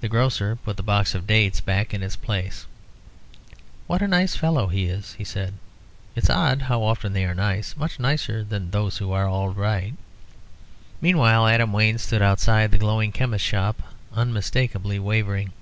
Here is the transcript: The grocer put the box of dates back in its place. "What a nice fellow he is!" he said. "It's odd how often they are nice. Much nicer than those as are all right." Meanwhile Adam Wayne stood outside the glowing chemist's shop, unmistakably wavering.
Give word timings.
The 0.00 0.08
grocer 0.08 0.56
put 0.56 0.78
the 0.78 0.82
box 0.82 1.14
of 1.14 1.26
dates 1.26 1.60
back 1.60 1.92
in 1.92 2.02
its 2.02 2.16
place. 2.16 2.64
"What 3.86 4.00
a 4.00 4.08
nice 4.08 4.34
fellow 4.34 4.68
he 4.68 4.86
is!" 4.86 5.12
he 5.12 5.24
said. 5.24 5.52
"It's 6.14 6.30
odd 6.30 6.62
how 6.62 6.82
often 6.82 7.12
they 7.12 7.26
are 7.26 7.34
nice. 7.34 7.76
Much 7.76 8.00
nicer 8.00 8.42
than 8.42 8.70
those 8.70 8.96
as 9.02 9.06
are 9.06 9.28
all 9.28 9.50
right." 9.52 9.92
Meanwhile 11.02 11.48
Adam 11.48 11.70
Wayne 11.74 11.98
stood 11.98 12.22
outside 12.22 12.70
the 12.70 12.78
glowing 12.78 13.12
chemist's 13.12 13.46
shop, 13.46 13.82
unmistakably 14.10 14.98
wavering. 14.98 15.52